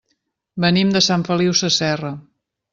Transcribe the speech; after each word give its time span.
Venim 0.65 0.95
de 0.95 1.03
Sant 1.09 1.27
Feliu 1.29 1.55
Sasserra. 1.63 2.15